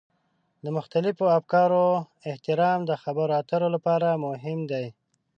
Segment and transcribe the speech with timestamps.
[0.63, 1.85] د مختلفو افکارو
[2.29, 4.85] احترام د خبرو اترو لپاره مهم دی.